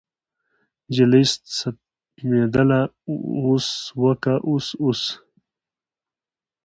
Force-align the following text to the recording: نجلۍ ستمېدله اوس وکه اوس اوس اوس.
نجلۍ 0.87 1.23
ستمېدله 1.31 2.81
اوس 3.45 3.67
وکه 4.01 4.33
اوس 4.49 4.67
اوس 4.81 5.01
اوس. 5.01 5.01